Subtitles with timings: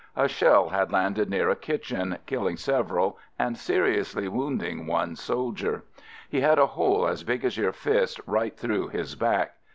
[0.15, 5.83] A shell had landed near a kitchen, killing several and seriously wounding one soldier.
[6.27, 9.57] He had a hole as big as your fist right through his back.